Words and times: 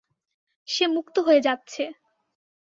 সে 0.67 0.85
মুক্ত 0.95 1.15
হয়ে 1.27 1.41
যাচ্ছে! 1.41 1.83